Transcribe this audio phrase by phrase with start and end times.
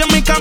[0.00, 0.39] Jamaica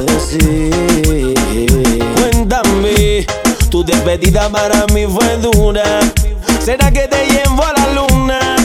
[0.00, 1.34] decir.
[2.16, 3.26] Cuéntame,
[3.70, 6.00] tu despedida para mí fue dura.
[6.64, 8.56] ¿Será que te llevo a la luna?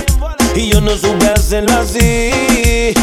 [0.56, 2.94] Y yo no supe hacerlo así.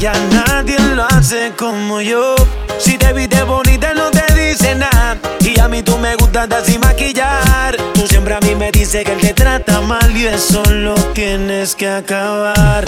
[0.00, 2.34] ya nadie lo hace como yo.
[2.78, 5.18] Si te viste bonita no te dice nada.
[5.40, 7.76] Y a mí tú me gustas de así maquillar.
[7.94, 11.74] Tú siempre a mí me dices que él te trata mal y eso lo tienes
[11.74, 12.84] que acabar.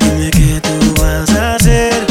[0.00, 2.09] Dime qué tú vas a hacer.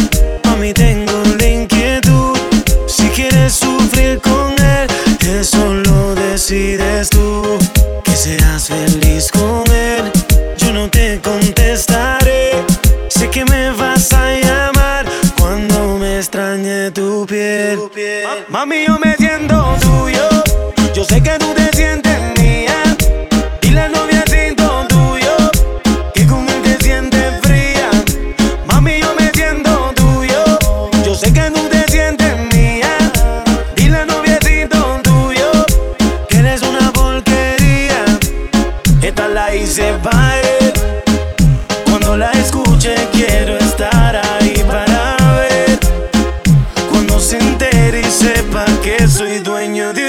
[47.60, 50.09] entera y sepa que soy dueño de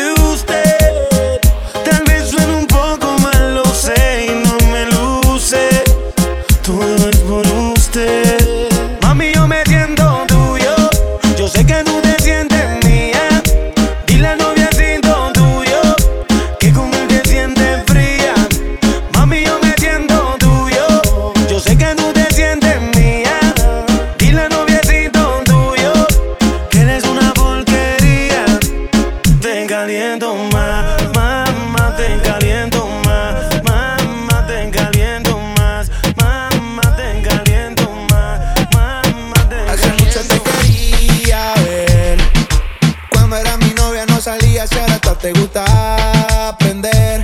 [43.30, 47.22] no era mi novia, no salía, si ahora hasta te gusta aprender.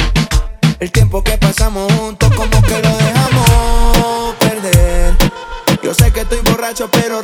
[0.79, 5.17] El tiempo que pasamos juntos, como que lo dejamos perder.
[5.83, 7.21] Yo sé que estoy borracho, pero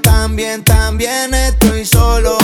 [0.00, 2.43] También, también estoy solo.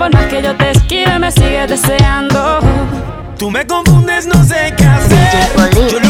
[0.00, 2.60] por más que yo te esquive, me sigues deseando.
[3.38, 6.09] Tú me confundes, no sé qué hacer.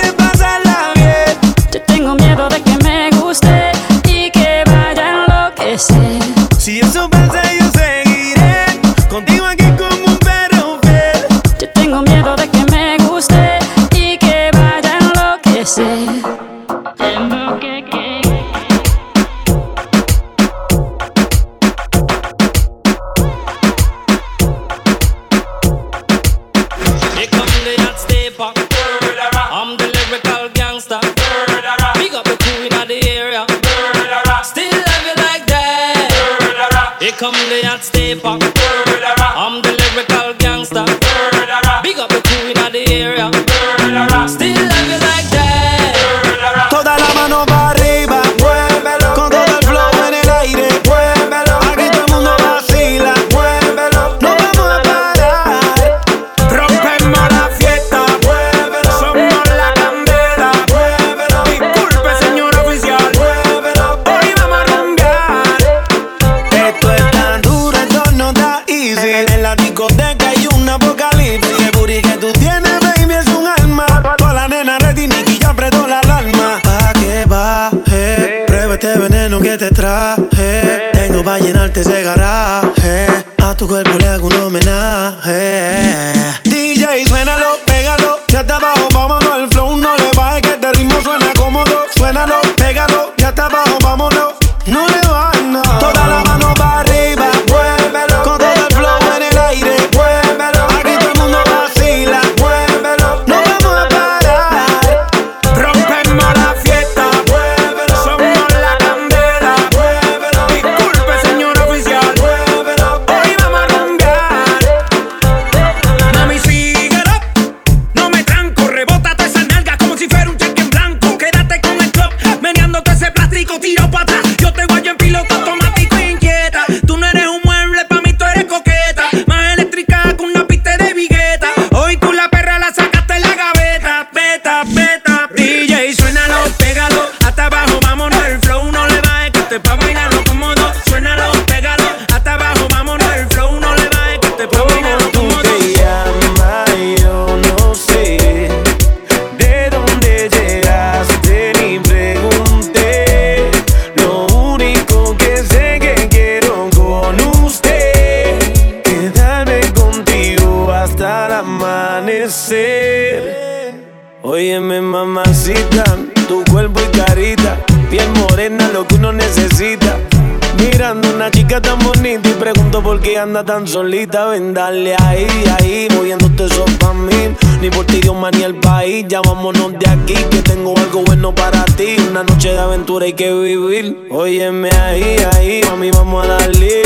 [173.11, 175.27] que anda tan solita, ven dale ahí,
[175.59, 177.35] ahí, moviéndote eso pa' mí.
[177.61, 181.35] Ni por ti, Dios, ni el país, ya vámonos de aquí, que tengo algo bueno
[181.35, 181.97] para ti.
[182.09, 184.07] Una noche de aventura hay que vivir.
[184.09, 186.83] Óyeme ahí, ahí, mami, vamos a darle.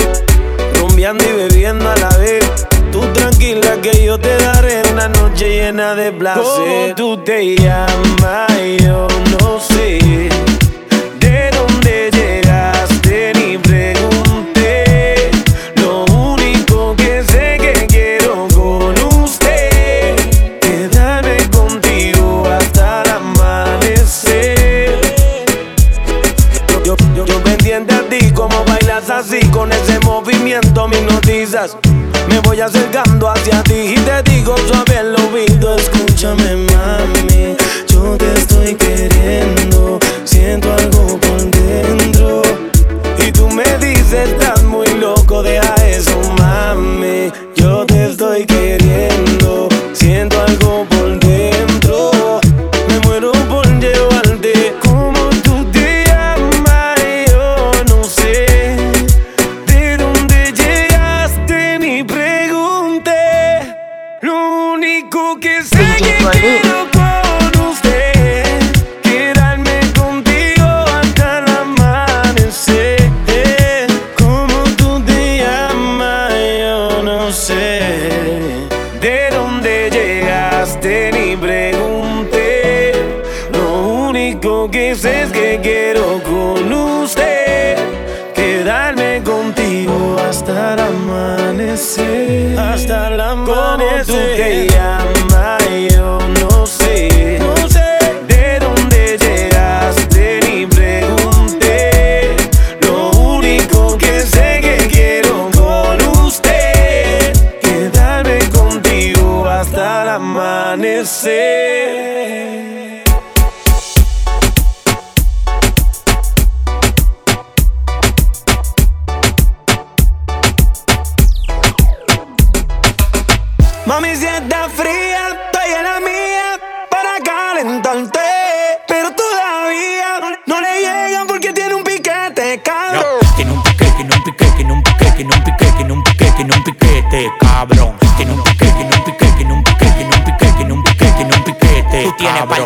[0.79, 2.43] Rumbeando y bebiendo a la vez.
[2.91, 6.43] Tú tranquila que yo te daré una noche llena de placer.
[6.43, 8.51] ¿Cómo tú te llamas?
[8.79, 9.07] Yo
[9.39, 10.34] no sé.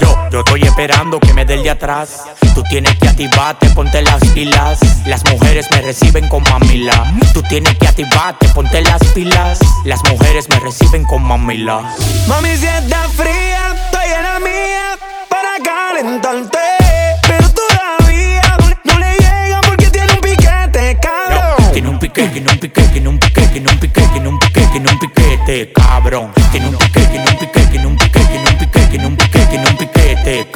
[0.00, 2.24] Yo, yo estoy esperando que me dé el de atrás.
[2.54, 4.78] Tú tienes que activarte, ponte las pilas.
[5.06, 7.12] Las mujeres me reciben con mamila.
[7.34, 9.58] Tú tienes que activarte, ponte las pilas.
[9.84, 11.82] Las mujeres me reciben con mamila.
[12.26, 14.98] Mami, si está fría, estoy en la mía
[15.28, 16.58] para calentarte.
[17.28, 21.72] Pero todavía no le llega porque tiene un piquete, cabrón.
[21.74, 24.68] Tiene un piquete, tiene un piquete, tiene un piquete, tiene un piquete, tiene un piquete,
[24.68, 26.32] tiene un piquete, cabrón.
[26.50, 28.05] Tiene un piquete, tiene un piquete, tiene un piquete.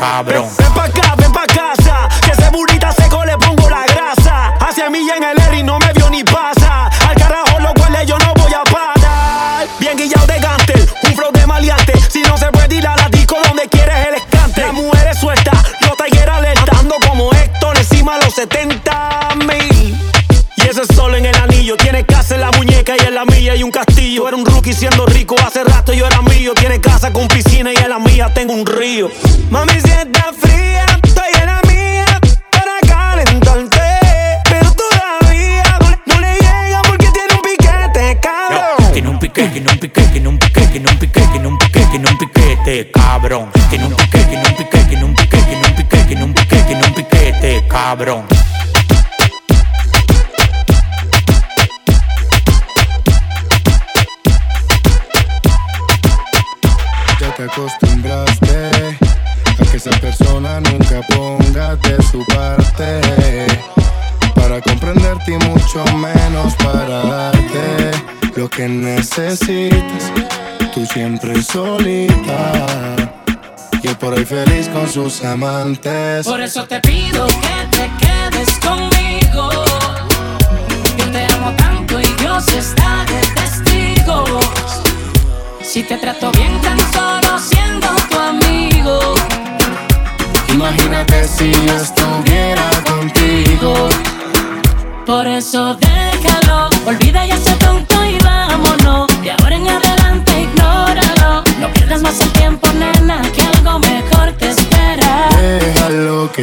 [0.01, 4.55] Ven pa' acá, ven pa' casa, que ese burita seco le pongo la grasa.
[4.59, 6.87] Hace milla en el air y no me vio ni pasa.
[7.07, 9.69] Al carajo lo cual yo no voy a parar.
[9.79, 11.93] Bien guillado de gante, un flow de maleante.
[12.09, 14.63] Si no se puede ir a la disco donde quieres el escante.
[14.63, 15.53] La mujer es suelta,
[15.83, 20.15] los talleres alertando como Héctor encima los 70 mil.
[20.57, 23.55] Y ese sol en el anillo, tiene casa en la muñeca y en la milla
[23.55, 24.29] y un castillo.
[24.29, 27.50] Era un rookie siendo rico, hace rato yo era mío, tiene casa con piscina
[28.29, 29.11] tengo un río.
[29.51, 32.05] Mami, si está fría, estoy en la mía
[32.51, 33.81] para calentarte.
[34.45, 38.93] Pero todavía no le llega porque tiene un piquete, cabrón.
[38.93, 41.87] Tiene un pique, tiene un pique, tiene un pique, tiene un pique, tiene un pique,
[41.91, 43.51] tiene un piquete, cabrón.
[43.71, 46.57] Tiene un pique, tiene un pique, tiene un pique, tiene un pique, tiene un pique,
[46.65, 48.27] tiene un piquete, cabrón.
[69.17, 70.13] Necesitas.
[70.73, 72.97] Tú siempre solita
[73.83, 76.27] y él por ahí feliz con sus amantes.
[76.27, 79.51] Por eso te pido que te quedes conmigo.
[80.97, 84.25] Yo te amo tanto y Dios está de testigo.
[85.63, 89.15] Si te trato bien tan solo siendo tu amigo.
[90.53, 93.89] Imagínate si yo estuviera contigo.
[95.07, 97.37] Por eso déjalo, olvida ya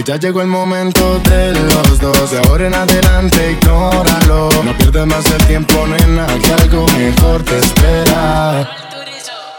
[0.08, 2.32] ya llegó el momento de los dos.
[2.32, 4.50] De ahora en adelante, ignóralo.
[4.64, 8.70] No pierdas más el tiempo, nena, que algo mejor te espera.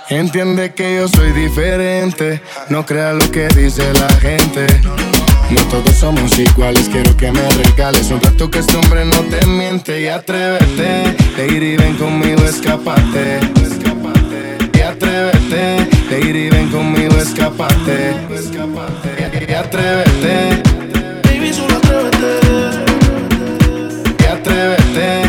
[0.09, 2.41] Entiende que yo soy diferente.
[2.71, 4.67] No creas lo que dice la gente.
[5.51, 9.45] No todos somos iguales, quiero que me regales un rato que este hombre no te
[9.47, 11.15] miente y atrévete.
[11.37, 13.41] Lady, ven conmigo, escapate.
[14.73, 18.15] Y atrévete, Lady, ven conmigo, escapate.
[19.47, 20.63] Y atrévete.
[21.25, 22.41] Baby, solo atrévete.
[24.19, 25.28] Y atrévete.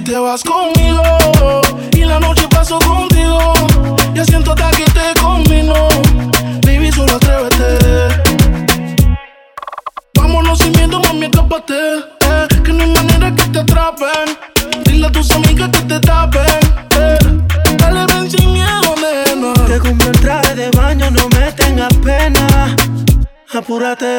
[0.00, 1.02] Te vas conmigo?
[1.92, 3.52] Y la noche paso contigo.
[4.14, 5.74] Ya siento hasta que te combino.
[6.66, 8.14] Baby, solo atrévete.
[10.14, 11.74] Vámonos sin miedo, mami, escápate.
[12.20, 14.38] Eh, que no hay manera que te atrapen.
[14.84, 16.60] Dile a tus amigas que te tapen.
[16.98, 17.18] Eh,
[17.78, 19.52] dale, ven sin miedo, nena.
[19.66, 22.76] Te compro el traje de baño, no me tengas pena.
[23.54, 24.17] Apúrate,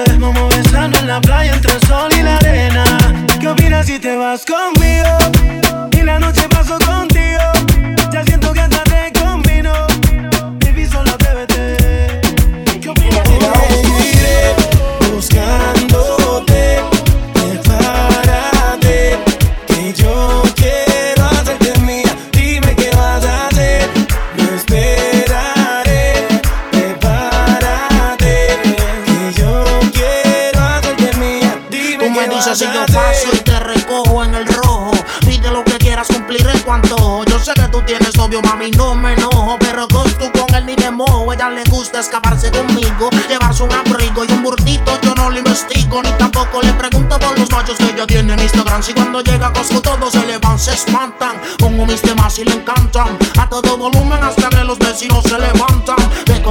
[38.42, 39.58] mami, no me enojo.
[39.60, 41.32] Pero con tú con él ni de mojo.
[41.34, 45.00] Ella le gusta escaparse conmigo, llevarse un abrigo y un burdito.
[45.02, 48.40] Yo no le investigo, ni tampoco le pregunto por los machos que ella tiene en
[48.40, 48.84] Instagram.
[48.84, 51.40] Si cuando llega Costco todos se le van, se espantan.
[51.58, 53.18] Pongo mis temas y le encantan.
[53.38, 55.98] A todo volumen hasta que los vecinos se levantan.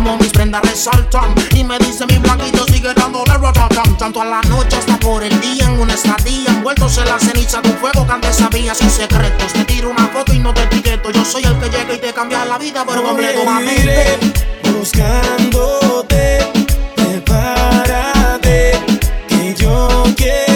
[0.08, 1.34] Como mis prendas resaltan.
[1.54, 3.98] Y me dice mi blanquito sigue dándole rotatán.
[3.98, 6.48] Tanto a la noche hasta por el día en una estadía.
[6.48, 9.52] Envueltos en la ceniza de un fuego que antes sabía sin secretos.
[9.52, 11.10] Te tiro una foto y no te etiqueto.
[11.10, 14.18] Yo soy el que llega y te cambia la vida por completo, Iré
[14.78, 16.38] buscándote,
[16.96, 18.80] prepárate,
[19.28, 20.47] que yo quiero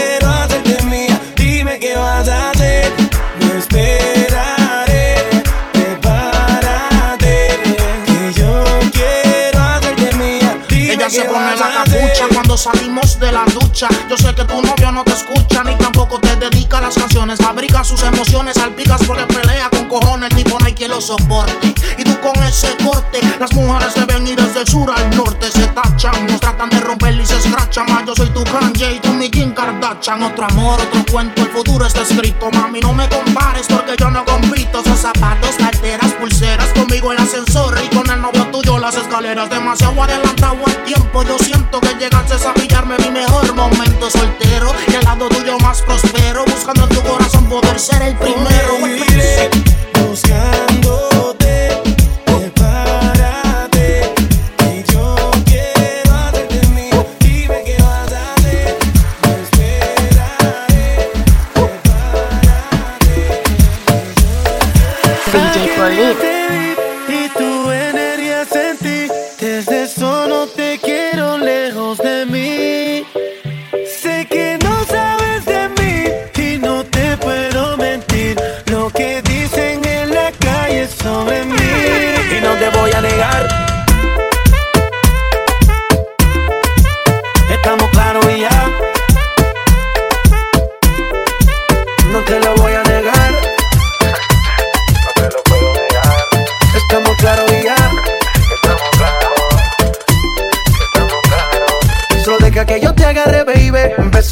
[11.12, 13.86] se pone la capucha cuando salimos de la ducha.
[14.08, 17.38] Yo sé que tu novio no te escucha ni tampoco te dedica a las canciones.
[17.38, 20.34] Fabrica sus emociones, salpicas porque pelea con cojones.
[20.34, 21.74] Tipo no hay quien lo soporte.
[21.98, 25.50] Y tú con ese corte, las mujeres deben ir desde el sur al norte.
[25.52, 27.92] Se tachan, nos tratan de romper y se escrachan.
[27.92, 30.22] Más yo soy tu Kanye y tú mi Kim Kardashian.
[30.22, 32.50] Otro amor, otro cuento, el futuro está escrito.
[32.52, 34.80] Mami, no me compares porque yo no compito.
[34.80, 36.68] Esos zapatos, carteras, pulseras.
[36.70, 39.50] Conmigo el ascensor y con el novio tuyo las escaleras.
[39.50, 44.74] Demasiado adelantado el Yo siento que llegaste a pillarme mi mejor momento soltero.
[44.88, 46.44] Y al lado tuyo más prospero.
[46.44, 48.81] Buscando en tu corazón poder ser el primero.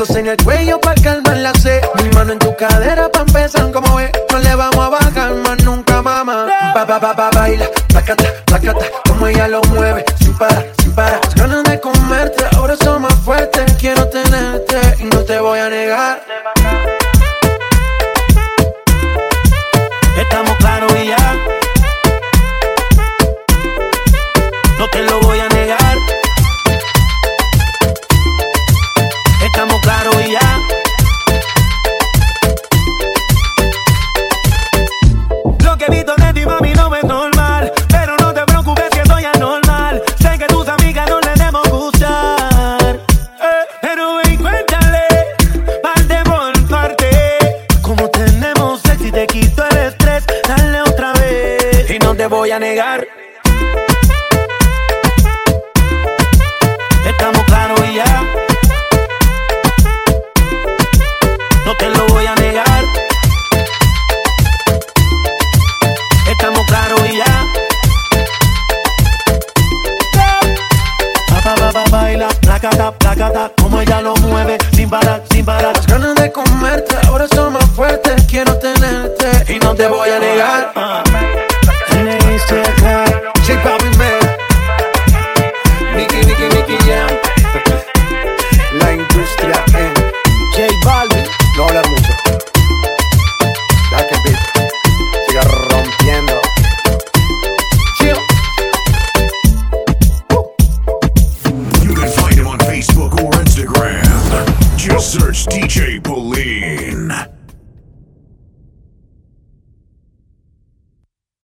[0.01, 1.83] Besos en el cuello pa' calmar la sed.
[2.03, 4.11] Mi mano en tu cadera pa' empezar, como ves.
[4.33, 6.47] No le vamos a bajar más nunca, mamá.
[6.73, 7.67] Pa, pa, pa, pa, baila.
[7.89, 8.87] Placata, placata.
[9.07, 9.90] Como ella lo mueve.